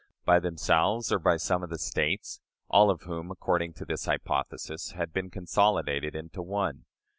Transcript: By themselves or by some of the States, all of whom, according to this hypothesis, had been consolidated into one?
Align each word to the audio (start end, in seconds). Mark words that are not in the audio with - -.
By 0.25 0.39
themselves 0.39 1.11
or 1.11 1.19
by 1.19 1.37
some 1.37 1.61
of 1.61 1.69
the 1.69 1.77
States, 1.77 2.41
all 2.69 2.89
of 2.89 3.03
whom, 3.03 3.29
according 3.29 3.73
to 3.73 3.85
this 3.85 4.05
hypothesis, 4.05 4.93
had 4.93 5.13
been 5.13 5.29
consolidated 5.29 6.15
into 6.15 6.41
one? 6.41 6.85